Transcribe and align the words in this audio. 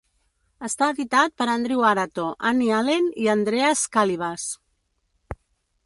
Està 0.67 0.87
editat 0.93 1.35
per 1.41 1.47
Andrew 1.57 1.83
Arato, 1.91 2.25
Amy 2.53 2.73
Allen 2.81 3.13
i 3.27 3.31
Andreas 3.37 3.87
Kalyvas. 3.97 4.49